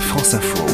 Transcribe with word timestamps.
France 0.00 0.34
Info. 0.34 0.64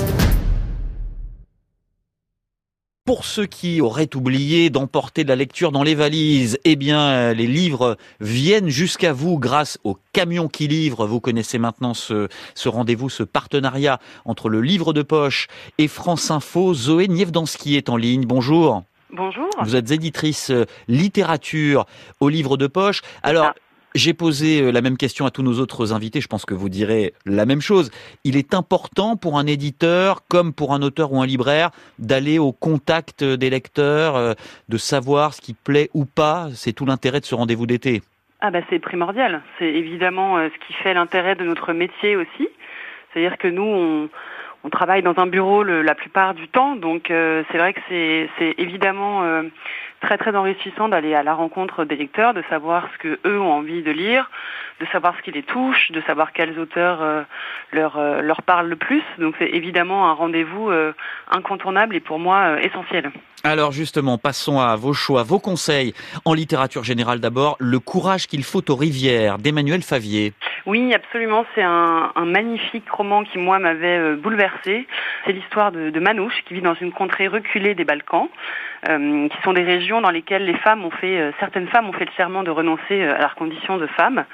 Pour 3.04 3.25
ceux 3.25 3.46
qui 3.46 3.80
auraient 3.80 4.15
oublié 4.15 4.71
d'emporter 4.71 5.25
de 5.25 5.29
la 5.29 5.37
lecture 5.37 5.72
dans 5.72 5.83
les 5.83 5.95
valises, 5.95 6.59
eh 6.65 6.77
bien, 6.77 7.33
les 7.33 7.47
livres 7.47 7.97
viennent 8.21 8.69
jusqu'à 8.69 9.13
vous 9.13 9.39
grâce 9.39 9.79
au 9.85 9.97
camion 10.13 10.49
qui 10.49 10.69
livre. 10.69 11.07
Vous 11.07 11.21
connaissez 11.21 11.59
maintenant 11.59 11.95
ce, 11.95 12.29
ce 12.55 12.69
rendez-vous, 12.69 13.09
ce 13.09 13.22
partenariat 13.22 13.99
entre 14.24 14.49
le 14.49 14.60
livre 14.60 14.93
de 14.93 15.03
poche 15.03 15.49
et 15.79 15.88
France 15.88 16.30
Info. 16.30 16.74
Zoé 16.74 17.09
Nievdanski 17.09 17.77
est 17.77 17.88
en 17.88 17.97
ligne. 17.97 18.24
Bonjour. 18.27 18.83
Bonjour. 19.11 19.48
Vous 19.62 19.77
êtes 19.77 19.91
éditrice 19.91 20.52
littérature 20.88 21.87
au 22.20 22.29
livre 22.29 22.56
de 22.56 22.66
poche. 22.66 23.02
Alors, 23.23 23.52
j'ai 23.95 24.15
posé 24.15 24.62
euh, 24.62 24.73
la 24.73 24.80
même 24.80 24.97
question 24.97 25.27
à 25.27 25.30
tous 25.30 25.43
nos 25.43 25.59
autres 25.59 25.93
invités, 25.93 26.20
je 26.20 26.29
pense 26.29 26.45
que 26.45 26.55
vous 26.55 26.69
direz 26.69 27.15
la 27.27 27.47
même 27.47 27.61
chose. 27.61 27.91
Il 28.25 28.37
est 28.37 28.55
important 28.55 29.16
pour 29.16 29.39
un 29.39 29.47
éditeur, 29.47 30.21
comme 30.29 30.53
pour 30.53 30.73
un 30.73 30.83
auteur 30.83 31.12
ou 31.12 31.21
un 31.21 31.27
libraire, 31.27 31.71
d'aller 31.99 32.39
au 32.39 32.52
contact 32.52 33.25
des 33.25 33.51
lecteurs, 33.51 34.16
euh, 34.16 34.35
de 34.69 34.77
savoir 34.77 35.35
ce 35.35 35.41
qui 35.41 35.55
plaît 35.55 35.91
ou 35.95 36.05
pas. 36.05 36.49
C'est 36.55 36.73
tout 36.73 36.87
l'intérêt 36.87 37.21
de 37.21 37.25
ce 37.25 37.35
rendez-vous 37.35 37.66
d'été. 37.66 38.02
Ah 38.41 38.51
bah 38.51 38.61
c'est 38.71 38.80
primordial. 38.80 39.43
C'est 39.59 39.69
évidemment 39.69 40.37
ce 40.37 40.66
qui 40.66 40.73
fait 40.73 40.95
l'intérêt 40.95 41.37
de 41.37 41.45
notre 41.45 41.73
métier 41.73 42.16
aussi. 42.16 42.49
C'est-à-dire 43.13 43.38
que 43.38 43.49
nous, 43.49 44.09
on, 44.65 44.69
travaille 44.71 45.02
dans 45.02 45.19
un 45.19 45.27
bureau 45.27 45.63
la 45.63 45.95
plupart 45.95 46.35
du 46.35 46.49
temps, 46.49 46.77
donc 46.77 47.11
euh, 47.11 47.43
c'est 47.51 47.59
vrai 47.59 47.74
que 47.74 47.80
c'est 47.88 48.55
évidemment 48.59 49.24
euh, 49.24 49.43
très 50.02 50.19
très 50.19 50.37
enrichissant 50.37 50.88
d'aller 50.88 51.15
à 51.15 51.23
la 51.23 51.34
rencontre 51.34 51.84
des 51.84 51.97
lecteurs, 51.97 52.34
de 52.34 52.43
savoir 52.51 52.88
ce 52.93 52.98
que 52.98 53.19
eux 53.27 53.41
ont 53.41 53.52
envie 53.52 53.83
de 53.83 53.91
lire, 53.91 54.30
de 54.80 54.87
savoir 54.93 55.15
ce 55.16 55.23
qui 55.23 55.30
les 55.30 55.43
touche, 55.43 55.91
de 55.93 56.02
savoir 56.02 56.33
quels 56.33 56.59
auteurs 56.59 57.01
euh, 57.01 57.23
leur 57.73 57.98
leur 58.23 58.43
parlent 58.43 58.69
le 58.69 58.77
plus. 58.77 59.02
Donc 59.19 59.34
c'est 59.38 59.48
évidemment 59.48 60.10
un 60.10 60.12
rendez-vous 60.12 60.70
incontournable 61.30 61.96
et 61.96 62.01
pour 62.01 62.18
moi 62.18 62.60
essentiel. 62.60 63.10
Alors 63.45 63.73
justement, 63.73 64.18
passons 64.18 64.60
à 64.60 64.77
vos 64.77 64.92
choix, 64.92 65.22
vos 65.22 65.38
conseils 65.38 65.94
en 66.24 66.34
littérature 66.34 66.84
générale 66.84 67.20
d'abord. 67.20 67.56
Le 67.58 67.78
courage 67.80 68.27
qu'il 68.27 68.44
faut 68.44 68.70
aux 68.70 68.77
rivières 68.77 69.38
d'Emmanuel 69.38 69.82
Favier. 69.82 70.32
Oui, 70.66 70.94
absolument. 70.94 71.44
C'est 71.55 71.62
un, 71.62 72.12
un, 72.14 72.24
magnifique 72.24 72.88
roman 72.88 73.24
qui, 73.24 73.38
moi, 73.38 73.58
m'avait 73.58 73.98
euh, 73.98 74.16
bouleversé. 74.16 74.86
C'est 75.27 75.32
l'histoire 75.32 75.72
de, 75.72 75.90
de, 75.90 76.00
Manouche, 76.00 76.44
qui 76.46 76.55
vit 76.55 76.60
dans 76.60 76.74
une 76.74 76.92
contrée 76.92 77.27
reculée 77.27 77.74
des 77.74 77.84
Balkans, 77.84 78.28
euh, 78.28 78.71
qui 78.86 79.42
sont 79.44 79.52
des 79.52 79.62
régions 79.62 80.00
dans 80.00 80.11
lesquelles 80.11 80.44
les 80.44 80.56
femmes 80.56 80.84
ont 80.84 80.91
fait, 80.91 81.19
euh, 81.19 81.30
certaines 81.38 81.69
femmes 81.69 81.88
ont 81.88 81.92
fait 81.92 82.05
le 82.05 82.11
serment 82.16 82.42
de 82.42 82.50
renoncer 82.50 83.02
euh, 83.02 83.14
à 83.14 83.19
leur 83.19 83.34
condition 83.34 83.77
de 83.78 83.86
femme. 83.86 84.24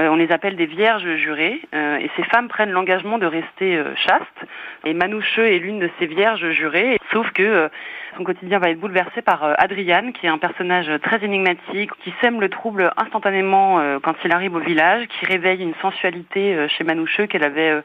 Euh, 0.00 0.08
on 0.08 0.16
les 0.16 0.32
appelle 0.32 0.56
des 0.56 0.66
vierges 0.66 1.16
jurées, 1.16 1.60
et 1.72 2.10
ces 2.16 2.24
femmes 2.24 2.48
prennent 2.48 2.70
l'engagement 2.70 3.18
de 3.18 3.26
rester 3.26 3.82
chastes. 3.96 4.50
Et 4.84 4.94
Manouche 4.94 5.38
est 5.38 5.58
l'une 5.58 5.78
de 5.78 5.90
ces 5.98 6.06
vierges 6.06 6.50
jurées, 6.50 6.98
sauf 7.12 7.30
que 7.32 7.68
son 8.16 8.24
quotidien 8.24 8.58
va 8.58 8.70
être 8.70 8.80
bouleversé 8.80 9.22
par 9.22 9.54
Adriane, 9.58 10.12
qui 10.12 10.26
est 10.26 10.28
un 10.28 10.38
personnage 10.38 10.90
très 11.02 11.24
énigmatique, 11.24 11.90
qui 12.02 12.12
sème 12.20 12.40
le 12.40 12.48
trouble 12.48 12.92
instantanément 12.96 13.80
quand 14.02 14.14
il 14.24 14.32
arrive 14.32 14.54
au 14.54 14.60
village, 14.60 15.06
qui 15.08 15.26
réveille 15.26 15.62
une 15.62 15.74
sensualité 15.80 16.54
euh, 16.62 16.68
chez 16.68 16.84
Manoucheux 16.84 17.26
qu'elle 17.26 17.44
avait, 17.44 17.70
euh, 17.70 17.80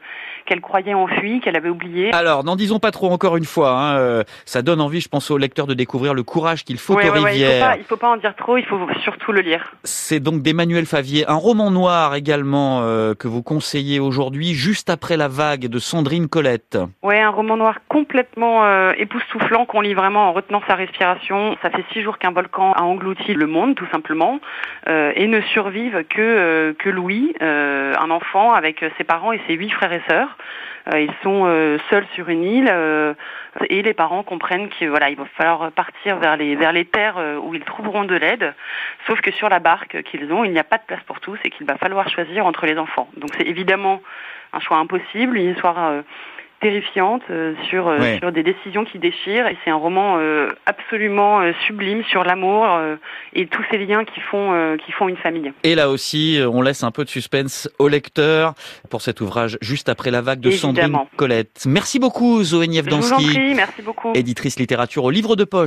qu'elle 0.46 0.60
croyait 0.60 0.94
enfuie, 0.94 1.40
qu'elle 1.40 1.56
avait 1.56 1.68
oubliée. 1.68 2.12
Alors, 2.12 2.44
n'en 2.44 2.56
disons 2.56 2.78
pas 2.78 2.90
trop 2.90 3.10
encore 3.10 3.36
une 3.36 3.44
fois. 3.44 3.70
Hein, 3.70 3.98
euh, 3.98 4.24
ça 4.44 4.62
donne 4.62 4.80
envie, 4.80 5.00
je 5.00 5.08
pense, 5.08 5.30
aux 5.30 5.38
lecteurs 5.38 5.66
de 5.66 5.74
découvrir 5.74 6.07
le 6.14 6.22
courage 6.22 6.64
qu'il 6.64 6.78
faut 6.78 6.94
ouais, 6.94 7.08
aux 7.08 7.12
ouais, 7.12 7.30
rivières. 7.30 7.74
il, 7.76 7.78
ne 7.80 7.84
faut 7.84 7.96
pas, 7.96 7.96
faut 7.96 7.96
pas 7.96 8.08
en 8.08 8.16
dire 8.16 8.34
trop, 8.36 8.56
il 8.56 8.64
faut 8.64 8.78
surtout 9.02 9.32
le 9.32 9.40
lire. 9.40 9.72
C'est 9.84 10.20
donc 10.20 10.42
d'Emmanuel 10.42 10.86
Favier, 10.86 11.28
un 11.28 11.34
roman 11.34 11.70
noir 11.70 12.14
également 12.14 12.80
euh, 12.82 13.14
que 13.14 13.28
vous 13.28 13.42
conseillez 13.42 14.00
aujourd'hui, 14.00 14.54
juste 14.54 14.90
après 14.90 15.16
la 15.16 15.28
vague 15.28 15.66
de 15.66 15.78
Sandrine 15.78 16.28
Colette. 16.28 16.78
Ouais, 17.02 17.20
un 17.20 17.30
roman 17.30 17.56
noir 17.56 17.76
complètement 17.88 18.64
euh, 18.64 18.92
époustouflant 18.96 19.66
qu'on 19.66 19.80
lit 19.80 19.94
vraiment 19.94 20.28
en 20.28 20.32
retenant 20.32 20.62
sa 20.66 20.74
respiration. 20.74 21.56
Ça 21.62 21.70
fait 21.70 21.84
six 21.92 22.02
jours 22.02 22.18
qu'un 22.18 22.32
volcan 22.32 22.72
a 22.72 22.82
englouti 22.82 23.34
le 23.34 23.46
monde, 23.46 23.74
tout 23.74 23.88
simplement, 23.92 24.40
euh, 24.88 25.12
et 25.14 25.26
ne 25.26 25.40
survivent 25.40 26.04
que 26.08 26.74
que 26.78 26.88
Louis. 26.88 27.34
Euh, 27.42 27.68
euh, 27.88 27.94
un 27.98 28.10
enfant 28.10 28.52
avec 28.52 28.84
ses 28.96 29.04
parents 29.04 29.32
et 29.32 29.40
ses 29.46 29.54
huit 29.54 29.70
frères 29.70 29.92
et 29.92 30.02
sœurs. 30.08 30.36
Euh, 30.92 31.00
ils 31.00 31.12
sont 31.22 31.44
euh, 31.46 31.78
seuls 31.90 32.06
sur 32.14 32.28
une 32.28 32.44
île 32.44 32.72
et 33.68 33.82
les 33.82 33.94
parents 33.94 34.22
comprennent 34.22 34.68
qu'il 34.68 34.88
voilà, 34.88 35.10
il 35.10 35.16
va 35.16 35.24
falloir 35.36 35.72
partir 35.72 35.97
vers 36.04 36.36
les 36.36 36.56
vers 36.56 36.72
les 36.72 36.84
terres 36.84 37.16
où 37.42 37.54
ils 37.54 37.64
trouveront 37.64 38.04
de 38.04 38.14
l'aide. 38.16 38.54
Sauf 39.06 39.20
que 39.20 39.30
sur 39.32 39.48
la 39.48 39.58
barque 39.58 40.02
qu'ils 40.04 40.32
ont, 40.32 40.44
il 40.44 40.52
n'y 40.52 40.58
a 40.58 40.64
pas 40.64 40.78
de 40.78 40.84
place 40.86 41.02
pour 41.06 41.20
tous 41.20 41.38
et 41.44 41.50
qu'il 41.50 41.66
va 41.66 41.76
falloir 41.76 42.08
choisir 42.08 42.46
entre 42.46 42.66
les 42.66 42.78
enfants. 42.78 43.08
Donc 43.16 43.30
c'est 43.36 43.46
évidemment 43.46 44.00
un 44.52 44.60
choix 44.60 44.78
impossible, 44.78 45.36
une 45.36 45.50
histoire 45.52 46.02
terrifiante 46.60 47.22
euh, 47.30 47.54
sur 47.68 47.86
euh, 47.86 47.98
Ouais. 48.00 48.18
sur 48.18 48.32
des 48.32 48.42
décisions 48.42 48.84
qui 48.84 48.98
déchirent 48.98 49.46
et 49.46 49.56
c'est 49.64 49.70
un 49.70 49.76
roman 49.76 50.16
euh, 50.18 50.48
absolument 50.66 51.40
euh, 51.40 51.52
sublime 51.66 52.02
sur 52.04 52.24
l'amour 52.24 52.66
euh, 52.68 52.96
et 53.32 53.46
tous 53.46 53.62
ces 53.70 53.78
liens 53.78 54.04
qui 54.04 54.18
font 54.20 54.52
euh, 54.54 54.76
qui 54.76 54.90
font 54.90 55.08
une 55.08 55.16
famille. 55.16 55.52
Et 55.62 55.76
là 55.76 55.88
aussi, 55.88 56.40
on 56.52 56.60
laisse 56.60 56.82
un 56.82 56.90
peu 56.90 57.04
de 57.04 57.08
suspense 57.10 57.70
au 57.78 57.86
lecteur 57.86 58.54
pour 58.90 59.02
cet 59.02 59.20
ouvrage 59.20 59.56
juste 59.60 59.88
après 59.88 60.10
la 60.10 60.20
vague 60.20 60.40
de 60.40 60.50
Sandrine 60.50 60.84
Évidemment. 60.86 61.08
Colette. 61.16 61.64
Merci 61.66 62.00
beaucoup 62.00 62.42
Zoé 62.42 62.66
Nievdanski, 62.66 63.54
éditrice 64.14 64.58
littérature 64.58 65.04
au 65.04 65.10
livre 65.10 65.36
de 65.36 65.44
poche. 65.44 65.66